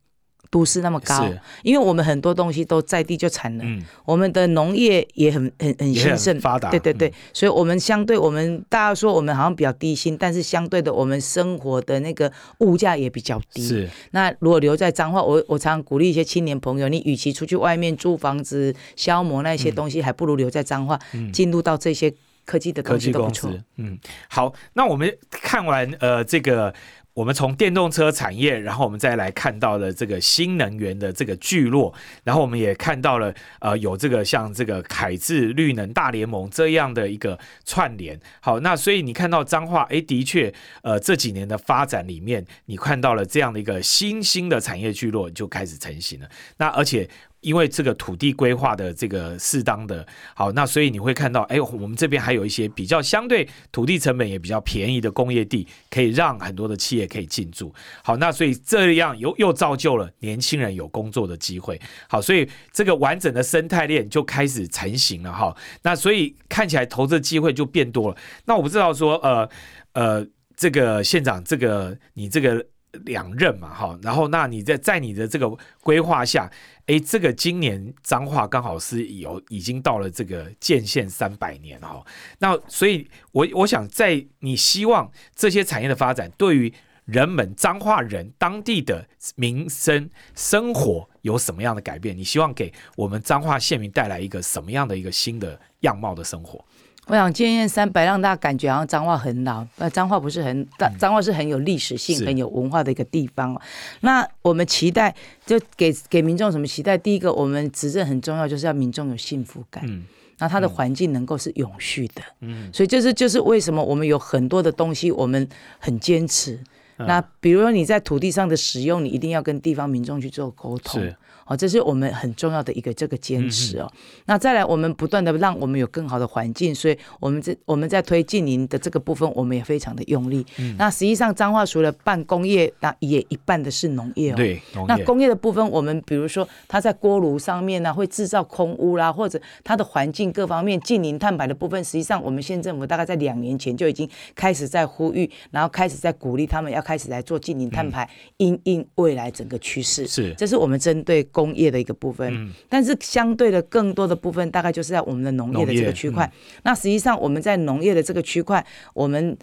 [0.52, 1.30] 都市那么高，
[1.62, 13.62] 因为我们很多东西都在地就产了，嗯，我们的农业也很很很兴盛，发达对对对，嗯所以我们相对我们大家说我们好像比较低薪，但是相对的我们生活的那个物价也比较低。
[13.62, 22.12] 是那如果留在彰化，我我常常鼓励一些青年朋友，你与其出去外面租房子消磨那些东西，还不如留在彰化，嗯进入到这些
[22.44, 23.52] 科技的科东西都不错。
[23.52, 23.64] 技公司。
[23.78, 26.74] 嗯，好，那我们看完呃这个。
[27.20, 38.18] 我们从电动车产业，然后我们再来看到了这个新能源的这个聚落，然后我们也看到了呃有这个像这个凯智绿能大联盟这样的一个串联。
[38.40, 46.30] 好，那所以你看到彰化，诶，的确，呃这几年的发展里面，你看到了这样的一个新兴的产业聚落就开始成型了。
[46.56, 47.10] 那而且
[47.42, 57.74] 因为这个土地规划的这个适当的好，那所以你会看到，哎，我们这边还有一些比较相对土地成本也比较便宜的工业地，可以让很多的企业可以进驻。
[58.04, 61.80] 好，那所以这样又又造就了年轻人有工作的机会。
[62.10, 65.56] 好，所以这个完整的生态链就开始成型了哈。
[65.84, 68.18] 那所以看起来投资机会就变多了。
[68.46, 69.50] 那我不知道说，呃
[69.94, 72.66] 呃，这个县长，这个你这个。
[73.06, 75.50] 两任嘛，哈，然后那你在在你的这个
[75.82, 76.52] 规划下，
[76.88, 82.04] 哎，这个今年彰化刚好是有已经到了这个建县三百年哈，
[82.40, 86.74] 那所以我我想在你希望这些产业的发展对于
[87.06, 92.16] 人们彰化人当地的民生生活有什么样的改变？
[92.16, 96.64] 你希望给我们彰化县民带来一个什么样的一个新的样貌的生活？
[97.10, 103.62] 我想建县三百让大家感觉好像彰化很老，呃，彰化不是很大，彰化是很有历史性、很有文化的一个地方哦。
[104.02, 106.96] 那我们期待就给给民众什么期待？
[106.96, 109.84] 第一个，我们执政很重要，就是要民众有幸福感。
[109.86, 110.06] 嗯
[110.42, 115.46] 那它的环境能够是永续的，嗯，所以这是就是为什么我们有很多的东西我们
[115.80, 116.54] 很坚持。
[116.98, 121.02] 嗯那比如说你在土地上的使用，你一定要跟地方民众去做沟通。
[121.50, 123.92] 是哦，这是我们很重要的一个这个坚持哦。
[124.26, 130.46] 那再来，我们不断的让我们有更好的环境，所以我们这我们在推进您的这个部分，我们也非常的用力。
[130.78, 134.36] 那实际上彰化除了办工业，那也一半的是农业哦。
[134.36, 148.08] 对，那工业的部分，我们比如说它在锅炉上面呢、会制造空污啦，或者它的环境各方面近零碳排的部分，实际上我们县政府大概在两年前就已经开始在呼吁，然后开始在鼓励他们要开始来做近零碳排，
[148.38, 150.06] 因应未来整个趋势。
[150.06, 152.52] 是这是我们针对工业的一个部分，嗯。
[152.68, 156.30] 但是相对的更多的部分，大概就是在我们的农业的这个区块。
[156.64, 159.38] 那实际上我们在农业的这个区块，我们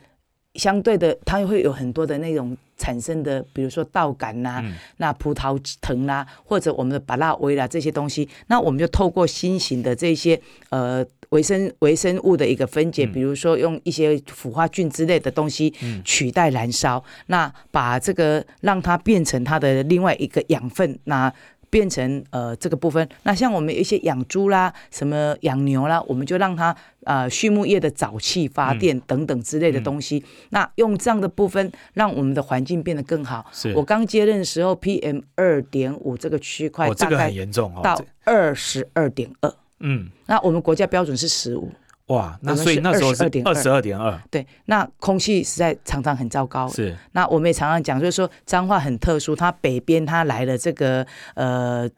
[0.55, 4.63] 相对的，它会有很多的那种产生的，比如说稻杆呐、
[4.99, 15.73] 那葡萄藤啦、或者我们的巴拉维啦这些东西，那我们就透过新型的这些呃微生微生物的一个分解，比如说用一些腐化菌之类的东西
[16.05, 21.31] 取代燃烧，那把这个让它变成它的另外一个养分，那。
[21.69, 26.75] 变成呃这个部分，那像我们一些养猪啦、什么养牛啦，我们就让它
[27.05, 33.45] 呃畜牧业的沼气发电等等之类的东西，那用这样的部分让我们的环境变得更好。
[33.75, 37.81] 我刚接任的时候，PM 二点五这个区块大概严重哦。
[37.83, 41.71] 到二十二点二，嗯，那我们国家标准是十五，
[42.07, 46.69] 哇，那所以那时候是二22.2十二点二，对，那空气实在常常很糟糕。
[46.69, 46.97] 是。
[47.13, 51.89] 那我们也常常讲，就是说彰化很特殊，它北边它来了这个呃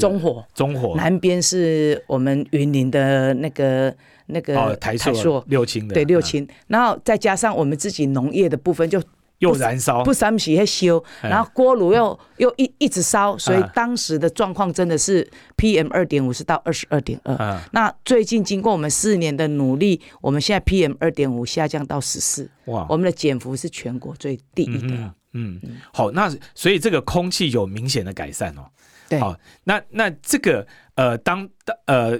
[0.00, 0.96] 中火，中火。
[0.96, 3.94] 南边是我们云林的那个
[4.26, 9.00] 那个台，台塑六轻的，嗯对六轻，然后再加上我们自己农业的部分就
[9.44, 10.02] 又燃烧。
[10.02, 11.30] 不，三洗会修，哎。
[11.30, 17.36] 然后锅炉又 又一一直烧，所以啊当时的状况真的是 PM 二点五是到二十二点二。
[17.38, 24.88] 嗯，那最近经过我们四年的努力，我们现在 PM 二点五下降到十四，哇，我们的减幅是全国最低的。
[24.88, 25.60] 嗯嗯，
[25.92, 28.62] 好，那所以这个空气有明显的改善哦。
[29.08, 29.18] 对。
[29.18, 31.48] 好，那那这个呃，当
[31.86, 32.18] 呃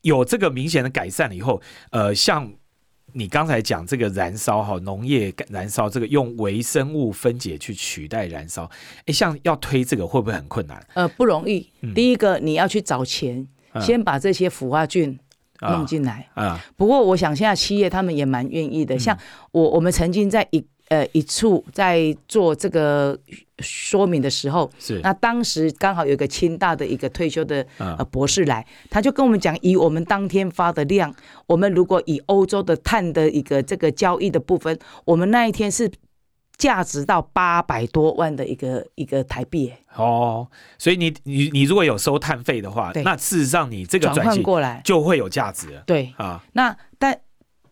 [0.00, 2.50] 有这个明显的改善了以后，呃，像
[3.18, 8.70] 你刚才讲这个燃烧哈，农业燃烧这个用微生物分解去取代燃烧，
[9.06, 10.86] 哎，像要推这个会不会很困难？
[10.92, 11.66] 呃，不容易。
[11.94, 15.18] 第一个你要去找钱，嗯先把这些腐化菌
[15.62, 16.28] 弄进来。
[16.34, 19.18] 啊，不过我想现在企业他们也蛮愿意嗯的，像
[19.50, 23.18] 我我们曾经在一呃一处在做这个
[23.58, 25.00] 说明的时候，是。
[25.02, 31.14] 那当时刚好有一个清大的一个退休的嗯呃博士来，他就跟我们讲，以我们当天发的量，
[31.46, 35.90] 我们如果以欧洲的碳的一个这个交易的部分，我们那一天是
[36.56, 40.46] 价值到八百多万的一个一个台币，哎哦，
[40.78, 46.14] 所以你你你如果有收碳费的话，那事实上你这个转换过来，就会有价值对。
[46.16, 46.42] 啊。
[46.52, 47.18] 那但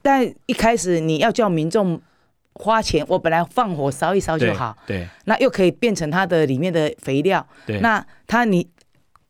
[0.02, 2.00] 但一开始你要叫民众
[2.54, 7.46] 花钱，我本来放火烧一烧就好，对那又可以变成它的里面的肥料。
[7.66, 8.68] 对，那他你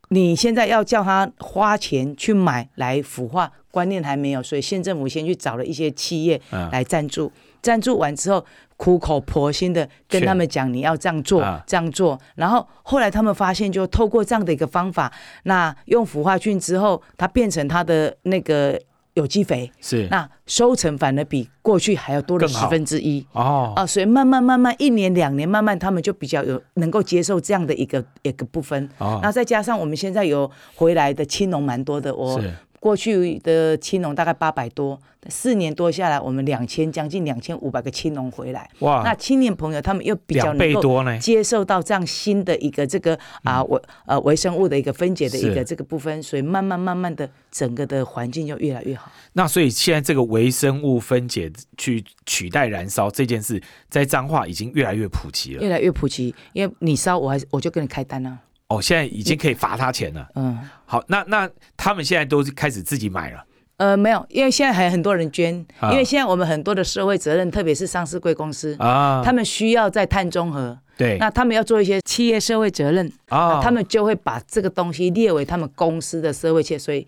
[0.09, 7.33] 你现在要叫他花钱去买来腐化，观念还没有，所以县政府先去找了一些企业嗯来赞助，
[7.63, 8.45] 赞助完之后。
[8.77, 12.21] 苦口婆心的跟他们讲，你要这样做，啊这样做。
[12.35, 15.11] 然后后来他们发现，就透过这样的一个方法，
[15.45, 18.79] 那用腐化菌之后，它变成它的那个
[19.15, 20.07] 有机肥，是。
[20.11, 23.25] 那收成反而比过去还要多了十分之一。
[23.33, 28.89] 哦，啊，所以慢慢慢慢一年两年，慢慢他们就比较有能够接受这样的一个一个部分。
[28.99, 29.21] 哦。
[29.23, 32.53] 那再加上我们现在有回来的青农蛮多的，我是
[32.85, 38.69] 过去的青龙大概八百多，四年多下来，我们两千将近两千五百个青龙回来。
[38.81, 41.03] 哇那，青年朋友他们又比较能够。
[41.19, 49.11] 接受到这样新的一个这个啊微呃微生物的一个分解的一是个这个部分，所以慢慢慢慢的整个的环境就越来越好。
[49.33, 55.63] 那所以现在这个微生物分解去取代燃烧这件事，在彰化已经越来越普及了。
[55.63, 60.29] 越来越普及，因为你烧我还是我就跟你开单啊，哦，现在已经可以罚他钱了。
[60.35, 60.59] 嗯。
[60.87, 63.45] 好，那那他们现在都是开始自己买了。
[63.77, 77.05] 呃，没有，因为现在还有很多人捐，啊因为现在我们很多的社会责任，特别是上市贵公司，啊，他们需要在碳中和，对那他们要做一些企业社会责任，啊他们就会把这个东西列为他们公司的社会企业，所以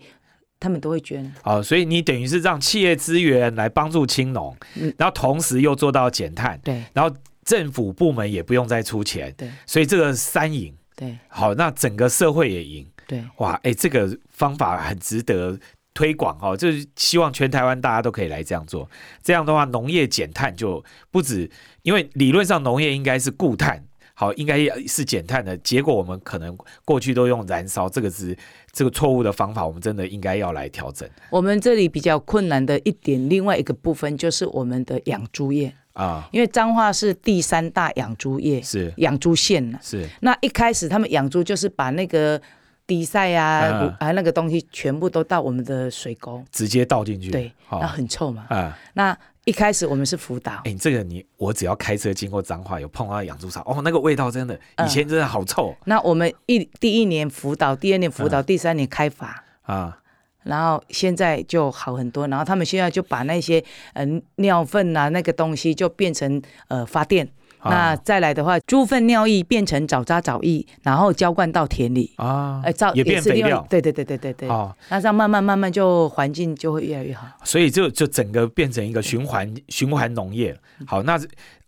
[0.59, 1.33] 他们都会捐。
[1.43, 7.15] 哦，所以你等于是让企业资源来帮助青农，嗯然后同时又做到减碳，对然后
[7.45, 10.75] 政府部门也不用再出钱，对所以这个三赢。
[10.97, 12.85] 对好，那整个社会也赢。
[13.07, 15.57] 对，哇，哎，这个方法很值得
[15.93, 18.89] 推广哦，就是希望全台湾大家都可以来这样做。
[19.23, 21.49] 这样的话，农业减碳就不止，
[21.83, 23.81] 因为理论上农业应该是固碳，
[24.15, 25.55] 好，应该是减碳的。
[25.59, 28.35] 结果我们可能过去都用燃烧，这个是
[28.71, 35.73] 这个错误的方法，我们真的应该要来调整我们这里比较困难的一点，另外一个部分就是我们的养猪业。
[35.97, 38.93] 啊，因为彰化是第三大养猪业，是。
[38.97, 39.79] 养猪县呢。
[39.81, 40.07] 是。
[40.21, 42.39] 那一开始他们养猪就是把那个
[42.85, 47.81] 底塞啊嗯，啊那个东西全部都到我们的水沟，直接倒进去，对，好。
[47.81, 48.45] 那很臭嘛。
[48.49, 50.53] 啊，那一开始我们是辅导。
[50.65, 54.87] 哎、，你这个你我只要开车经过彰化，有碰到养猪场，哦，那个味道真的，嗯。
[54.87, 58.29] 以前真的好臭、那我们一第一年辅导，第二年辅嗯。
[58.29, 59.43] 导，第三年开罚。
[59.63, 59.99] 啊，
[60.43, 67.27] 然后现在就好很多，然后他们现在就把那些呃尿粪啊那个东西就变成呃发电，
[67.59, 67.69] 啊。
[67.69, 77.27] 那再来的话，猪粪尿液变成沼渣沼液，然后浇灌到田里，啊哎，造也变肥料，对对对对对对，哦，那这样慢慢慢慢就环境就会越来越好。
[77.43, 80.57] 所以就就整个变成一个循环循环农业。
[80.85, 81.19] 好，那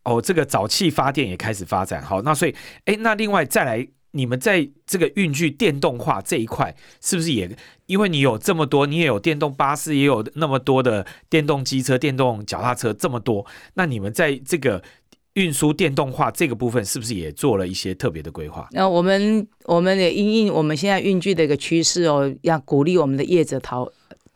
[0.03, 2.01] 哦，这个沼气发电也开始发展。
[2.01, 2.55] 好，那所以
[2.85, 7.49] 哎，那另外再来，你们在这个运具电动化这一块，是不是也
[7.85, 13.45] 因为你有这么多，你也有电动巴士，也有那么多的电动机车、电动脚踏车这么多，
[13.75, 14.81] 那你们在这个
[15.33, 18.67] 运输电动化这个部分，是不是也做了一些特别的规划？
[18.71, 23.89] 那我们我们也因应我们现在运具的一个趋势哦，要鼓励我们的业者淘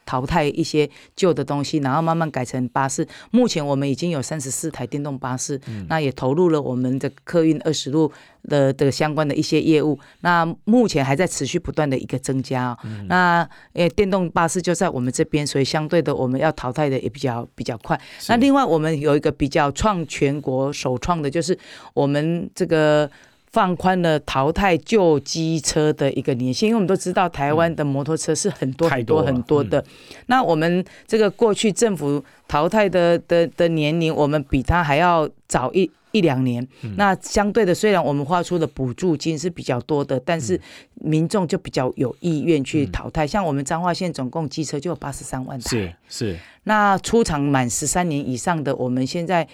[0.05, 3.07] 淘汰一些旧的东西，然后慢慢改成巴士。
[3.31, 8.11] 目前我们已经有三十四台电动巴士，那也投入了我们的客运二十路
[8.49, 9.99] 的的相关的一些业务。
[10.21, 12.77] 那目前还在持续不断的一个增加、哦。
[13.07, 17.99] 那诶，电动巴士就在我们这边，所以相对的我们要淘汰的也比较比较快。
[18.27, 21.57] 那另外我们有一个比较创全国首创的，就是
[21.93, 23.09] 我们这个。
[23.53, 29.83] 放宽了淘汰旧机车的一个年限，因为我们都知道台湾的摩托车是很多很多很多的。
[30.25, 36.65] 那我们这个过去政府淘汰的的的年龄，我们比它还要早一一两年。
[36.95, 40.59] 那相对的，虽然我们花出的补助金是比较多的，但是
[40.93, 43.27] 民众就比较有意愿去淘汰。
[43.27, 49.47] 像我们彰化县总共机车就有八十三万台，是是，那出厂满十三年以上的，我们现在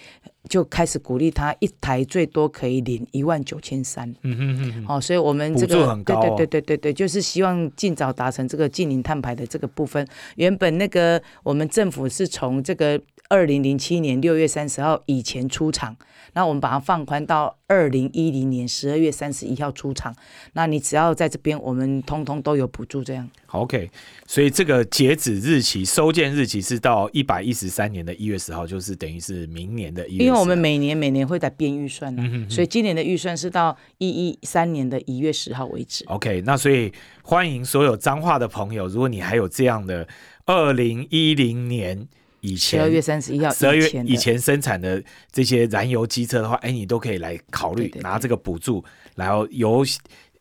[0.48, 4.08] 就开始鼓励他一台最多可以领一万九千三。
[4.22, 10.06] 嗯哼哼哼，哦，所以我们这个很高哦对对对对对对，就是希望尽早达成这个近零碳排的这个部分。
[10.36, 13.00] 原本那个我们政府是从这个
[13.30, 15.96] 二零零七年六月三十号以前出厂，
[16.32, 20.12] 那我们把它放宽到二零一零年十二月三十一号出厂。
[20.54, 23.30] 那你只要在这边，我们通通都有补助，这样。
[23.52, 23.88] OK，
[24.26, 30.26] 所以这个截止日期、收件日期是到一百一十三年的一月十号，就是等于是明年的一月10号。
[30.26, 36.04] 因为我们每年每年会在编预算呢、嗯哼哼所以今年的预算是到一一三年的一月十号为止。
[36.06, 40.08] OK，那所以欢迎所有彰化的朋友，如果你还有这样的
[40.46, 42.08] 二零一零年
[42.40, 48.84] 以前十二月三十一号十二月以前生产的这些燃油机车的话，哎，你都可以来考虑拿这个补助，
[49.14, 49.84] 然后由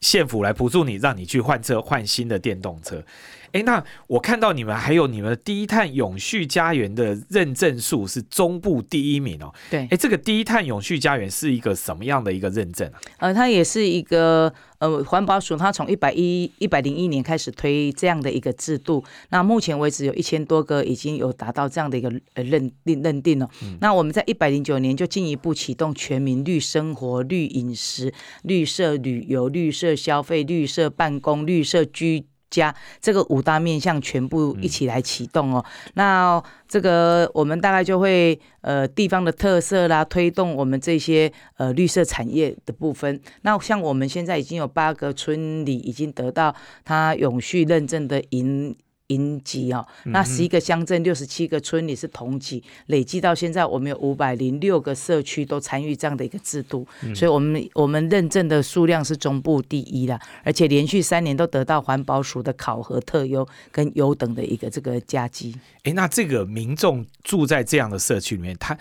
[0.02, 3.04] 县府来补助你，让你去换车换新的电动车。
[3.52, 9.54] 哎，那我看到你们还有你们低碳永续家园的认证数是中部第一名哦。
[9.70, 12.88] 对，哎，这个低碳永续家园是一个什么样的一个认证
[13.18, 13.28] 啊？
[13.28, 23.50] 呃，它也是一个呃环保署，它从一百一一百零一年开始推这样的一个制度，那目前为止有一千多个已经有达到这样的一个呃认定认定了。
[23.82, 32.26] 那我们在一百零九年就进一步启动全民绿生活、绿饮食、绿色旅游、绿色消费、绿色办公、绿色居。
[32.50, 43.20] 家这个五大面向全部一起来启动哦，那这个我们大概就会呃地方的特色啦，推动我们这些呃绿色产业的部分。
[43.42, 48.76] 那像我们现在已经有八个村里已经得到它永续认证的银。
[49.10, 65.56] 银级哦，那十一个乡镇、六十七个村里是同级，累计到现在，我们有五百零六个社区都参与这样的一个制度，所以我们我们认证的数量是中部第一啦，而且连续三年都得到环保署的考核特优跟优等的一个这个加绩。
[65.84, 68.78] 哎，那这个民众住在这样的社区里面，他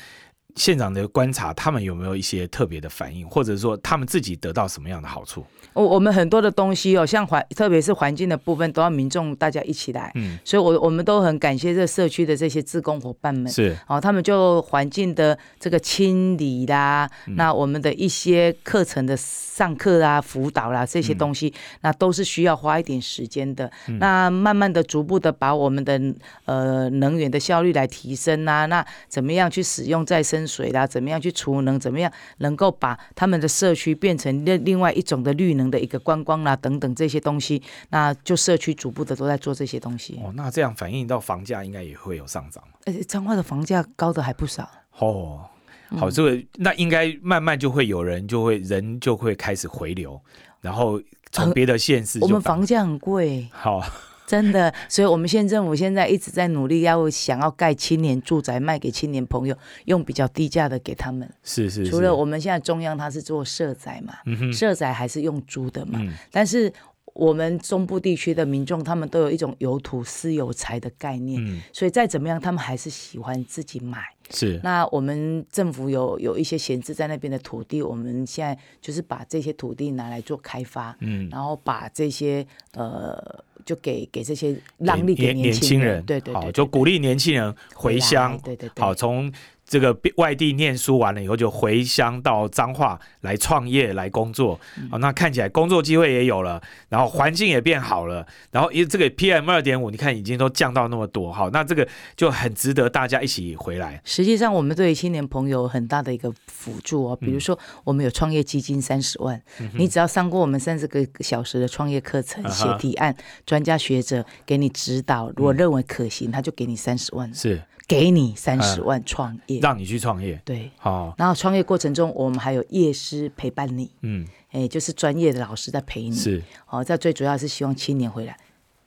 [0.59, 5.44] 县长的观察，他们有没有一些特别的反应，或者说他们自己得到什么样的好处？
[5.74, 10.11] 我我们很多的东西哦，像环，特别是环境的部分，都要民众大家一起来。
[10.16, 13.50] 嗯，所以我我们都很感谢这社区的这些志工伙伴们。
[13.50, 23.70] 是哦，他们就环境的这个清理啦，嗯那我们的一些课程的上课啦、辅导啦这些东西，那都是需要花一点时间的。
[24.00, 26.00] 那慢慢的、逐步的把我们的
[26.46, 30.86] 呃能源的效率来提升啊，那怎么样去使用再生水啦？
[30.86, 31.78] 怎么样去储能？
[31.78, 37.62] 怎么样能够把他们的社区变成另另外一种的绿能的一个观光啦等等这些东西？
[37.90, 40.18] 那就社区逐步的都在做这些东西。
[40.24, 44.68] 哦，那这样反映到房价应该也会有上涨而且彰化的房价高的还不少。
[44.99, 45.44] 哦。
[45.90, 50.20] 嗯好，这个那应该慢慢就会有人就会人就会开始回流，
[50.61, 51.01] 然后
[51.32, 53.82] 从呃别的县市就我们房价很贵，好
[54.28, 59.56] 真的，所以我们县政府现在一直在努力，要想要盖青年住宅，卖给青年朋友，
[59.86, 61.28] 用比较低价的给他们。
[61.42, 64.14] 是是，除了我们现在中央它是做社宅嘛，
[64.52, 65.98] 社宅还是用租的嘛，
[66.30, 66.72] 但是。
[67.14, 74.04] 我们中部地区的民众，他们都有一种有土私有财的概念，所以再怎么样，他们还是喜欢自己买。
[74.30, 74.60] 是。
[74.62, 89.32] 那我们政府有有一些闲置在那边的土地，我们现在就是把这些土地拿来做开发，嗯，然后把这些呃，就给给这些让利给年轻人，对对对，就鼓励年轻人回乡，对对，好从。
[89.68, 94.58] 这个外地念书完了以后，就回乡到彰化来创业来工作
[94.90, 94.96] 啊。
[94.96, 104.00] 那看起来工作机会也有了，然后环境也变好了，然后因为这个 PM 二点五，你看已经都降到那么多，好，那这个就很值得大家一起回来。
[104.04, 109.38] 实际上，我们对青年朋友很大的一个辅助哦，比如说我们有创业基金三十万，
[109.74, 113.14] 你只要上过我们三十个小时的创业课程，写提案，
[113.44, 117.32] 专家学者给你指导，如果认为可行，他就给你三十万。
[117.34, 117.60] 是。
[117.89, 120.41] 给你三十万创业，让你去创业。
[120.45, 121.14] 对，好。
[121.16, 123.91] 然后创业过程中，我们还有业师陪伴你。
[124.03, 126.14] 嗯，哎，就是专业的老师在陪你。
[126.14, 128.36] 是，哦，这最主要是希望青年回来。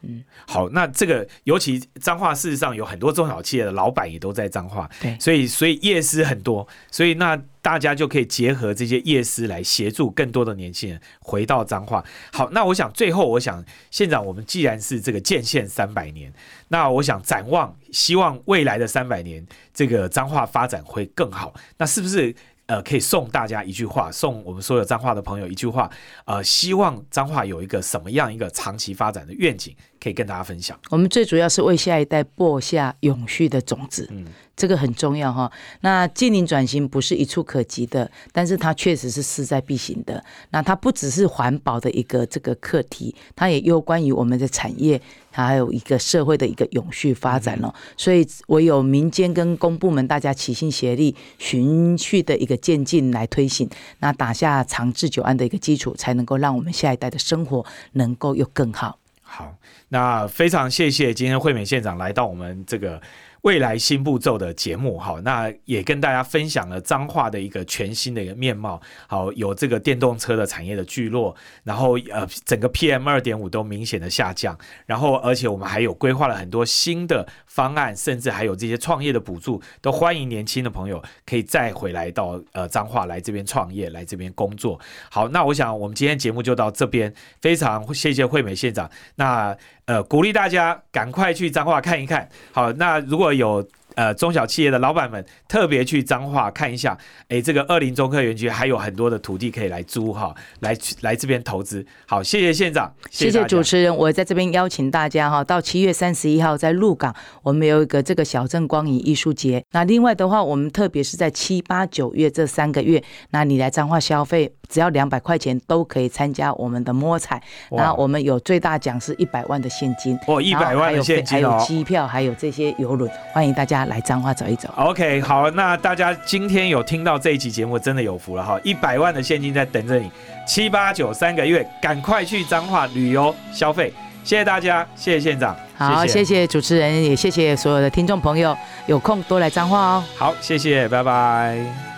[0.03, 0.69] 嗯，好。
[0.69, 4.89] 那这个尤其彰化，事实上有很多中小企业的老板也都在彰化。
[5.01, 7.41] 对，所以所以夜师很多，所以那。
[7.61, 12.03] 大家就可以结合这些业师来协助更多的年轻人回到彰化。
[12.31, 16.33] 好，那我想最后，我想县长，我们既然是这个建县三百年，
[16.69, 21.53] 那我想展望，希望未来的三百年，这个彰化发展会更好。
[21.77, 22.35] 那是不是
[22.65, 25.91] 呃，可以送大家一句话，送我们所有彰化的朋友一句话？
[26.25, 30.77] 呃，希望彰化有一个什么样一个长期发展的愿景，可以跟大家分享？
[30.89, 34.07] 我们最主要是为下一代播下永续的种子。
[34.11, 34.25] 嗯。
[34.53, 35.51] 这个很重要哈。
[35.79, 40.23] 那近邻转型不是一触可及的，但是它确实是势在必行的。
[40.51, 47.73] 那它不只是环保的一个这个课题，它也有关于我们的产业，还有一个社会的一个永续发展了。
[47.97, 53.67] 所以唯有民间跟公部门大家齐心协力，循序的一个渐进来推行，
[53.99, 59.00] 那打下长治久安的一个基础，才能够让我们下一代的生活能够又更好。
[59.33, 59.55] 好，
[59.87, 63.01] 那非常谢谢今天惠美县长来到我们这个。
[63.41, 84.79] 未来新步骤的节目，好，那也跟大家分享了彰化的一个全新的一个面貌，好，有这个电动车的产业的聚落，然后呃，整个 PM 二点五都明显的下降，然后而且我们还有规划了很多新的方案，甚至还有这些创业的补助，都欢迎年轻的朋友可以再回来到呃彰化来这边创业，来这边工作。
[85.09, 87.11] 好，那我想我们今天节目就到这边，
[87.41, 89.57] 非常谢谢惠美县长，那。
[89.85, 92.29] 呃，鼓励大家赶快去彰化看一看。
[92.53, 93.65] 好，那如果有。
[93.95, 101.85] 呃，中小企业的老板们特别去彰化看一下，哎，这个二林中科园区还有很多的土地可以来租哈，来来这边投资。
[102.05, 107.13] 好，谢谢县长，谢谢主持人，我在这边邀请大家哈，到七月三十一号在鹿港，
[107.43, 109.61] 我们有一个这个小镇光影艺术节。
[109.71, 117.41] 那另外的话，我们特别是在七八九月这三个月，那你来彰化消费，只要两百块钱都可以参加我们的摸彩。
[117.69, 123.81] 然后我们有最大奖是一百万的现金，哦，一百万的现金还有机票，还有这些游轮，欢迎大家。
[123.91, 124.69] 来彰化走一走。
[124.77, 128.57] OK，好，那大家今天有听到这一期节目，真的有福了哈！
[128.63, 130.09] 一百万的现金在等着你，
[130.47, 133.91] 七八九三个月，赶快去彰化旅游消费。
[134.23, 138.55] 谢谢大家，谢谢县长，好，谢谢主持人，也谢谢所有的听众朋友，
[138.85, 140.03] 有空多来彰化哦。
[140.15, 141.90] 好，谢谢，拜拜。